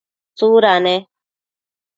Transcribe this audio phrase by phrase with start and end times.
[0.37, 0.95] tsuda ne?